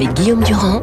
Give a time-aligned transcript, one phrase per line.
[0.00, 0.80] avec Guillaume Durand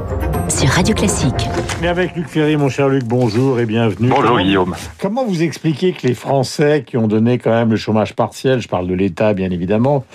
[0.47, 1.49] sur Radio Classique.
[1.81, 4.09] Et avec Luc Ferry, mon cher Luc, bonjour et bienvenue.
[4.09, 4.75] Bonjour Comment- Guillaume.
[5.01, 8.67] Comment vous expliquez que les Français qui ont donné quand même le chômage partiel, je
[8.67, 10.05] parle de l'État bien évidemment,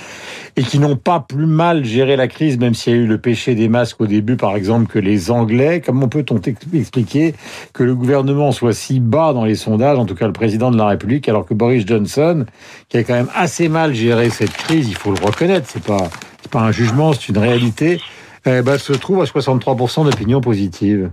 [0.54, 3.18] et qui n'ont pas plus mal géré la crise, même s'il y a eu le
[3.18, 7.34] péché des masques au début par exemple que les Anglais, comment peut-on ex- expliquer
[7.72, 10.78] que le gouvernement soit si bas dans les sondages, en tout cas le président de
[10.78, 12.46] la République, alors que Boris Johnson,
[12.88, 16.08] qui a quand même assez mal géré cette crise, il faut le reconnaître, c'est pas,
[16.40, 18.00] c'est pas un jugement, c'est une réalité,
[18.46, 21.10] eh ben, se trouve à 63% d'opinion positive.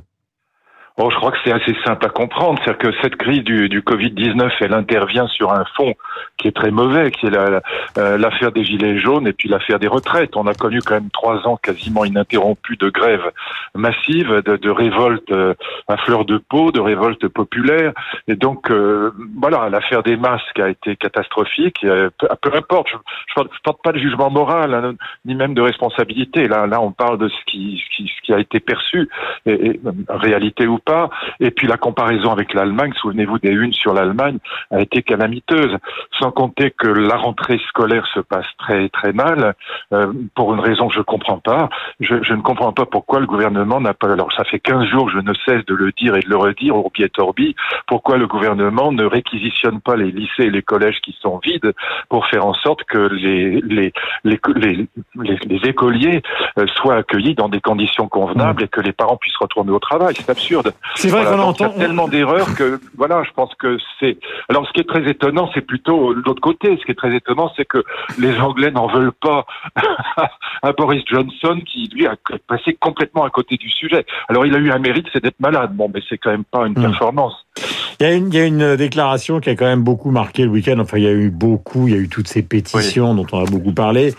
[1.00, 3.80] Bon, je crois que c'est assez simple à comprendre, c'est-à-dire que cette crise du, du
[3.80, 5.94] Covid-19, elle intervient sur un fond
[6.38, 9.88] qui est très mauvais, qui est euh, l'affaire des gilets jaunes et puis l'affaire des
[9.88, 10.36] retraites.
[10.36, 13.32] On a connu quand même trois ans quasiment ininterrompus de grèves
[13.76, 15.54] massives, de, révoltes euh,
[15.88, 17.94] à fleur de peau, de révoltes populaires.
[18.28, 21.82] Et donc, euh, voilà, l'affaire des masques a été catastrophique.
[21.86, 22.10] Euh,
[22.42, 26.50] peu, importe, je ne porte, pas de jugement moral, hein, ni même de responsabilité.
[26.50, 27.82] Là, on parle de ce qui,
[28.32, 29.10] a été perçu,
[30.10, 30.89] réalité ou pas.
[31.40, 34.38] Et puis la comparaison avec l'Allemagne, souvenez-vous des unes sur l'Allemagne,
[34.72, 35.78] a été calamiteuse.
[36.20, 39.54] Sans compter que la rentrée scolaire se passe très très mal,
[39.94, 41.70] euh, pour une raison que je comprends pas.
[42.00, 44.12] Je, je ne comprends pas pourquoi le gouvernement n'a pas.
[44.12, 46.38] Alors ça fait 15 jours que je ne cesse de le dire et de le
[46.38, 47.56] redire, Orbi et Torbi.
[47.88, 51.74] Pourquoi le gouvernement ne réquisitionne pas les lycées et les collèges qui sont vides
[52.10, 53.92] pour faire en sorte que les les
[54.24, 56.22] les, les, les, écoliers
[56.58, 60.14] euh, soient accueillis dans des conditions convenables et que les parents puissent retourner au travail.
[60.18, 60.74] C'est absurde.
[60.96, 61.78] C'est vrai Voilà, qu'on donc il y a entend.
[61.80, 64.18] tellement d'erreurs que voilà, je pense que c'est.
[64.50, 66.78] Alors, ce qui est très étonnant, c'est plutôt l'autre côté.
[66.80, 67.84] Ce qui est très étonnant, c'est que
[68.18, 69.46] les Anglais n'en veulent pas
[70.64, 72.16] à Boris Johnson, qui lui a
[72.48, 74.06] passé complètement à côté du sujet.
[74.28, 75.76] Alors, il a eu un mérite, c'est d'être malade.
[75.76, 76.82] Bon, mais c'est quand même pas une Hmm.
[76.84, 77.34] performance.
[78.00, 80.44] Il y, a une, il y a une déclaration qui a quand même beaucoup marqué
[80.44, 80.80] le week-end.
[80.80, 83.44] Enfin, il y a eu beaucoup, il y a eu toutes ces pétitions dont on
[83.44, 84.14] a beaucoup parlé.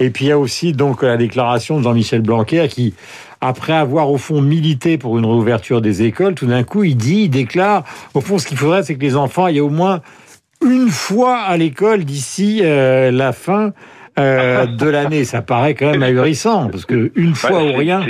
[0.00, 2.94] Et puis il y a aussi donc la déclaration de Jean-Michel Blanquer qui,
[3.40, 7.24] après avoir au fond milité pour une réouverture des écoles, tout d'un coup il dit,
[7.24, 7.84] il déclare,
[8.14, 10.00] au fond ce qu'il faudrait c'est que les enfants aillent au moins
[10.64, 13.72] une fois à l'école d'ici euh, la fin
[14.18, 15.24] euh, de l'année.
[15.24, 18.04] Ça paraît quand même ahurissant parce que une fois ou rien.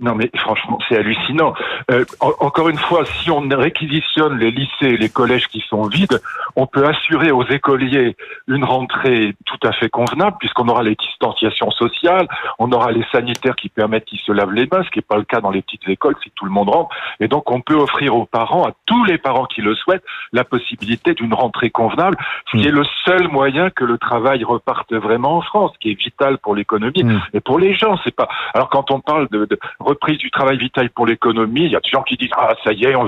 [0.00, 1.52] Non mais franchement, c'est hallucinant.
[1.90, 5.82] Euh, en- encore une fois, si on réquisitionne les lycées et les collèges qui sont
[5.88, 6.20] vides,
[6.60, 8.16] on peut assurer aux écoliers
[8.46, 12.28] une rentrée tout à fait convenable, puisqu'on aura les distanciations sociales,
[12.58, 15.16] on aura les sanitaires qui permettent qu'ils se lavent les mains, ce qui n'est pas
[15.16, 16.94] le cas dans les petites écoles si tout le monde rentre.
[17.18, 20.04] Et donc on peut offrir aux parents, à tous les parents qui le souhaitent,
[20.34, 22.18] la possibilité d'une rentrée convenable,
[22.52, 22.68] ce qui Mm.
[22.68, 26.54] est le seul moyen que le travail reparte vraiment en France, qui est vital pour
[26.54, 27.20] l'économie Mm.
[27.32, 27.96] et pour les gens.
[28.04, 28.28] C'est pas.
[28.52, 31.80] Alors quand on parle de, de reprise du travail vital pour l'économie, il y a
[31.80, 33.04] des gens qui disent ah ça y est, on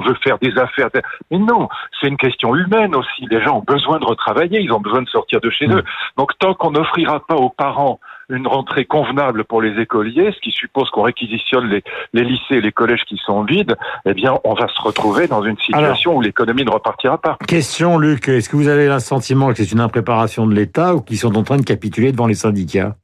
[0.00, 0.88] veut faire des affaires.
[1.32, 1.68] Mais non,
[2.00, 3.26] c'est une question humaine aussi.
[3.30, 5.78] Les gens ont besoin de retravailler, ils ont besoin de sortir de chez Mm.
[5.78, 5.84] eux.
[6.16, 10.52] Donc tant qu'on n'offrira pas aux parents une rentrée convenable pour les écoliers, ce qui
[10.52, 11.82] suppose qu'on réquisitionne les,
[12.14, 13.76] les lycées et les collèges qui sont vides,
[14.06, 17.36] eh bien, on va se retrouver dans une situation où l'économie ne repartira pas.
[17.46, 21.02] Question Luc, est-ce que vous avez le sentiment que c'est une impréparation de l'État ou
[21.02, 22.96] qu'ils sont en train de capituler devant les syndicats?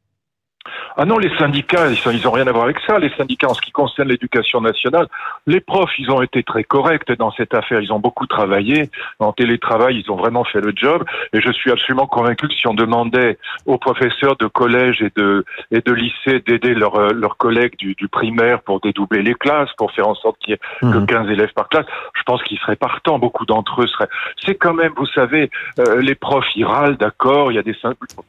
[1.00, 2.98] Ah non, les syndicats, ils, sont, ils ont rien à voir avec ça.
[2.98, 5.06] Les syndicats, en ce qui concerne l'éducation nationale,
[5.46, 7.80] les profs, ils ont été très corrects dans cette affaire.
[7.80, 8.90] Ils ont beaucoup travaillé.
[9.20, 11.04] En télétravail, ils ont vraiment fait le job.
[11.32, 15.44] Et je suis absolument convaincu que si on demandait aux professeurs de collège et de,
[15.70, 19.70] et de lycée d'aider leurs euh, leurs collègues du, du primaire pour dédoubler les classes,
[19.78, 21.06] pour faire en sorte qu'il y ait que Mhm.
[21.06, 21.86] 15 élèves par classe,
[22.16, 23.20] je pense qu'ils seraient partants.
[23.20, 24.08] Beaucoup d'entre eux seraient.
[24.44, 25.48] C'est quand même, vous savez,
[25.78, 27.52] euh, les profs, ils râlent, d'accord.
[27.52, 27.76] Il y a des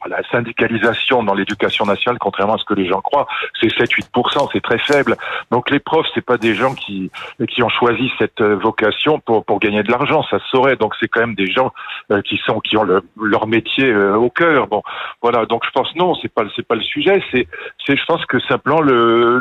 [0.06, 3.26] la syndicalisation dans l'éducation nationale, contrairement à que les gens croient,
[3.60, 5.16] c'est 7-8%, c'est très faible.
[5.50, 7.10] Donc les profs, c'est pas des gens qui
[7.48, 10.76] qui ont choisi cette euh, vocation pour pour gagner de l'argent, ça se saurait.
[10.76, 11.72] Donc c'est quand même des gens
[12.10, 14.66] euh, qui sont qui ont le- leur métier euh, au cœur.
[14.66, 14.82] Bon,
[15.22, 15.46] voilà.
[15.46, 17.22] Donc je pense non, c'est pas c'est pas le sujet.
[17.30, 17.46] C'est
[17.86, 19.38] c'est je pense que simplement le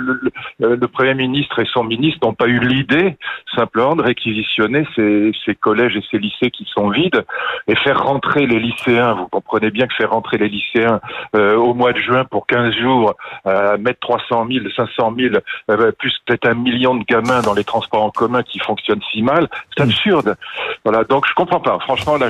[0.59, 3.17] le, premier ministre et son ministre n'ont pas eu l'idée
[3.55, 7.23] simplement de réquisitionner ces ces collèges et ces lycées qui sont vides
[7.67, 9.13] et faire rentrer les lycéens.
[9.13, 10.99] Vous comprenez bien que faire rentrer les lycéens
[11.33, 13.08] au mois de juin pour 15 jours,
[13.47, 15.35] euh, mettre 300 000, 500 000,
[15.71, 19.21] euh, plus peut-être un million de gamins dans les transports en commun qui fonctionnent si
[19.21, 19.47] mal,
[19.77, 19.89] c'est Mm.
[19.89, 20.35] absurde.
[20.83, 21.77] Voilà, donc je comprends pas.
[21.81, 22.27] Franchement, là,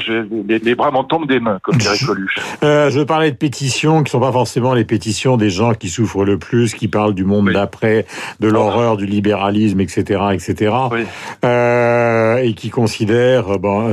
[0.47, 2.37] les, les bras m'en tombent des mains, comme dirait Coluche.
[2.63, 6.23] Euh, je parlais de pétitions qui sont pas forcément les pétitions des gens qui souffrent
[6.25, 7.53] le plus, qui parlent du monde Oui.
[7.53, 8.05] d'après,
[8.39, 10.75] de l'horreur, du libéralisme, etc., etc.
[10.91, 11.05] Oui.
[11.45, 13.89] Euh, et qui considèrent, bon,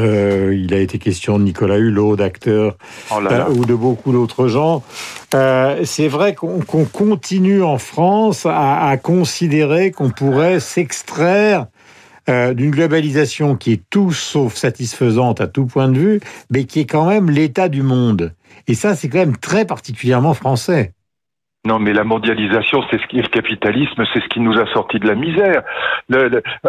[0.52, 2.74] il a été question de Nicolas Hulot, d'acteurs
[3.10, 4.82] Oh ou de beaucoup d'autres gens.
[5.34, 11.66] Euh, c'est vrai qu'on qu'on continue en France à, considérer qu'on pourrait s'extraire
[12.28, 16.20] euh, d'une globalisation qui est tout sauf satisfaisante à tout point de vue,
[16.50, 18.34] mais qui est quand même l'état du monde.
[18.66, 20.92] Et ça, c'est quand même très particulièrement français.
[21.66, 25.00] Non, mais la mondialisation, c'est ce qui le capitalisme, c'est ce qui nous a sorti
[25.00, 25.64] de la misère.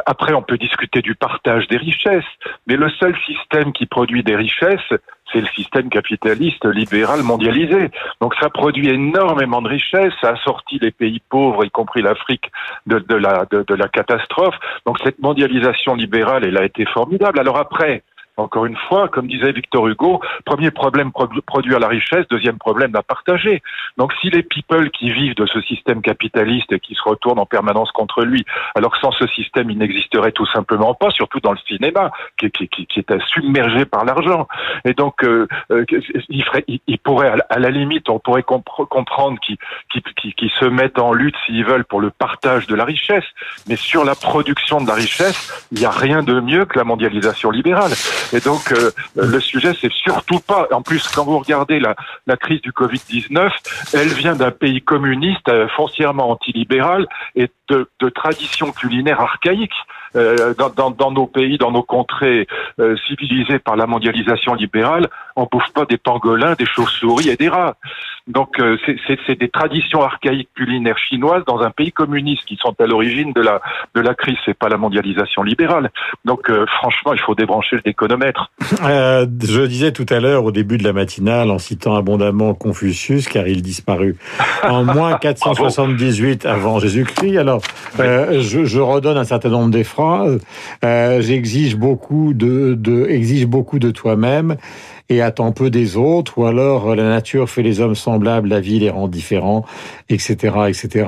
[0.08, 2.32] après, on peut discuter du partage des richesses,
[2.66, 4.90] mais le seul système qui produit des richesses,
[5.32, 7.92] c'est le système capitaliste libéral mondialisé.
[8.22, 12.50] Donc ça produit énormément de richesses, ça a sorti les pays pauvres, y compris l'Afrique,
[12.88, 14.56] de, la, de la catastrophe.
[14.88, 17.40] Donc cette mondialisation libérale, elle a été formidable.
[17.40, 18.02] Alors après,
[18.38, 21.12] encore une fois, comme disait Victor Hugo, premier problème
[21.46, 23.62] produire la richesse, deuxième problème à partager.
[23.98, 27.46] Donc si les people qui vivent de ce système capitaliste et qui se retournent en
[27.46, 28.46] permanence contre lui,
[28.76, 32.50] alors que sans ce système, il n'existerait tout simplement pas, surtout dans le cinéma, qui,
[32.52, 34.48] qui, qui est submergé par l'argent.
[34.86, 35.86] Et donc, euh, euh,
[36.30, 36.66] il, ferait,
[37.04, 39.58] pourrait, à la limite, on pourrait comprendre qu'ils
[39.90, 43.26] qui, se mettent en lutte s'ils veulent pour le partage de la richesse,
[43.68, 46.84] mais sur la production de la richesse, il n'y a rien de mieux que la
[46.84, 47.92] mondialisation libérale.
[48.34, 50.68] Et donc, euh, le sujet, c'est surtout pas.
[50.72, 51.96] En plus, quand vous regardez la,
[52.26, 53.50] la crise du Covid-19,
[53.94, 59.72] elle vient d'un pays communiste, euh, foncièrement antilibéral et de, de traditions culinaires archaïques.
[60.16, 62.48] Euh, dans, dans, dans, nos pays, dans nos contrées
[62.80, 67.50] euh, civilisées par la mondialisation libérale, on bouffe pas des pangolins, des chauves-souris et des
[67.50, 67.76] rats.
[68.28, 68.78] Donc euh,
[69.26, 73.42] c'est des traditions archaïques culinaires chinoises dans un pays communiste qui sont à l'origine de
[73.42, 73.62] la
[73.96, 74.38] de la crise.
[74.46, 75.92] C'est pas la mondialisation libérale.
[76.26, 78.52] Donc franchement, il faut débrancher le déconomètre.
[78.72, 83.48] je disais tout à l'heure au début de la matinale en citant abondamment Confucius, car
[83.48, 84.16] il disparut
[84.64, 87.38] en moins 478 avant Jésus-Christ.
[87.38, 87.62] Alors
[87.98, 89.98] je, je redonne un certain nombre d'effets
[90.84, 94.58] euh, j'exige beaucoup de, de, exige beaucoup de toi-même
[95.10, 98.60] et attends peu des autres, ou alors euh, la nature fait les hommes semblables, la
[98.60, 99.66] vie les rend différents,
[100.10, 101.08] etc., etc.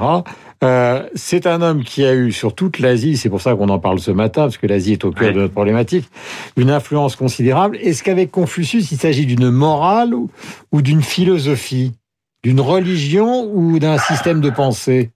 [0.63, 3.80] Euh, c'est un homme qui a eu sur toute l'Asie, c'est pour ça qu'on en
[3.80, 6.10] parle ce matin, parce que l'Asie est au cœur de notre problématique,
[6.57, 7.78] une influence considérable.
[7.78, 11.94] Est-ce qu'avec Confucius, il s'agit d'une morale ou d'une philosophie,
[12.44, 15.12] d'une religion ou d'un système de pensée?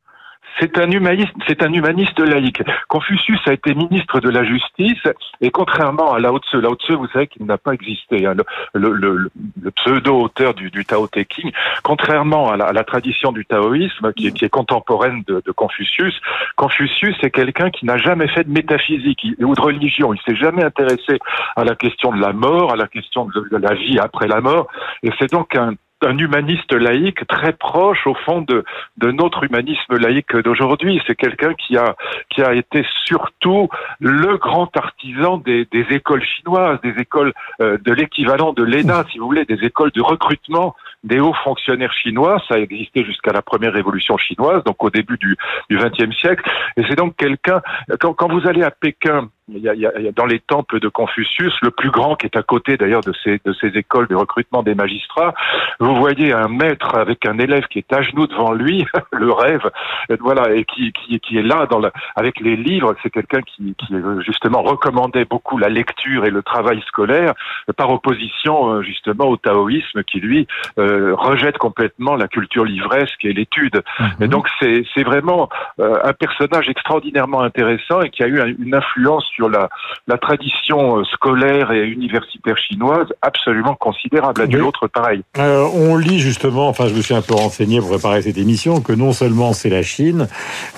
[0.60, 2.62] C'est un humaniste, c'est un humaniste laïque.
[2.88, 5.04] Confucius a été ministre de la Justice
[5.42, 8.36] et contrairement à Lao Tse, Lao Tse, vous savez qu'il n'a pas existé, hein,
[8.74, 9.32] le,
[9.76, 11.52] pseudo-auteur du, Tao Te King,
[11.84, 16.20] contrairement à la, tradition du taoïsme qui, est contemporaine de, Confucius,
[16.56, 20.14] Confucius est quelqu'un qui n'a jamais fait de métaphysique ou de religion.
[20.14, 21.20] Il s'est jamais intéressé
[21.56, 24.68] à la question de la mort, à la question de la vie après la mort,
[25.02, 25.74] et c'est donc un
[26.04, 28.64] un humaniste laïque très proche au fond de,
[28.98, 31.02] de notre humanisme laïque d'aujourd'hui.
[31.08, 31.96] C'est quelqu'un qui a,
[32.30, 33.70] qui a été surtout
[34.00, 39.20] le grand artisan des, des écoles chinoises, des écoles euh, de l'équivalent de l'ENA, si
[39.20, 42.42] vous voulez, des écoles de recrutement des hauts fonctionnaires chinois.
[42.48, 45.38] Ça a existé jusqu'à la première révolution chinoise, donc au début du
[45.72, 46.50] XXe siècle.
[46.78, 47.62] Et c'est donc quelqu'un,
[48.00, 50.80] quand, quand vous allez à Pékin, il y, a, il y, a, dans les temples
[50.80, 54.08] de Confucius, le plus grand qui est à côté d'ailleurs de ces, de ces écoles
[54.08, 55.34] de recrutement des magistrats,
[55.80, 59.70] vous voyez un maître avec un élève qui est à genoux devant lui, le rêve,
[60.10, 62.96] et voilà, et qui, qui, qui est là dans la, avec les livres.
[63.04, 63.94] C'est quelqu'un qui, qui
[64.26, 67.34] justement recommandait beaucoup la lecture et le travail scolaire,
[67.76, 70.48] par opposition euh, justement au taoïsme qui lui
[70.78, 73.82] euh, rejette complètement la culture livresque et l'étude.
[74.00, 74.08] Mhm.
[74.22, 75.50] Et donc c'est vraiment
[75.80, 79.70] euh, un personnage extraordinairement intéressant et qui a eu une influence sur la,
[80.08, 84.42] la tradition euh, scolaire et universitaire chinoise absolument considérable.
[84.42, 85.22] À autre pareil.
[85.38, 88.82] Euh, on lit justement, enfin je me suis un peu renseigné pour préparer cette émission,
[88.82, 90.28] que non seulement c'est la Chine,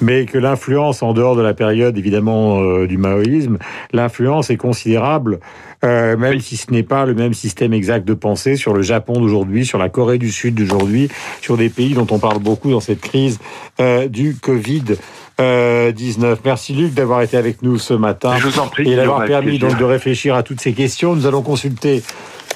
[0.01, 3.57] mais que l'influence en dehors de la période évidemment euh, du maoïsme,
[3.93, 5.39] l'influence est considérable,
[5.83, 9.19] euh, même si ce n'est pas le même système exact de pensée sur le Japon
[9.19, 11.09] d'aujourd'hui, sur la Corée du Sud d'aujourd'hui,
[11.41, 13.39] sur des pays dont on parle beaucoup dans cette crise
[14.09, 14.83] du Covid.
[15.39, 16.39] 19.
[16.45, 19.59] Merci Luc d'avoir été avec nous ce matin Je vous en prie, et d'avoir permis
[19.59, 21.15] donc de réfléchir à toutes ces questions.
[21.15, 22.03] Nous allons consulter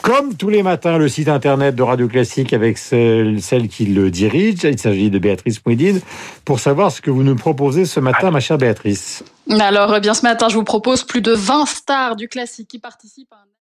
[0.02, 4.10] comme tous les matins, le site internet de Radio Classique avec celle, celle qui le
[4.10, 6.00] dirige, il s'agit de Béatrice Mouidine,
[6.46, 9.24] pour savoir ce que vous nous proposez ce matin, ma chère Béatrice.
[9.60, 12.80] Alors, eh bien, ce matin, je vous propose plus de 20 stars du classique qui
[12.80, 13.50] participent à un...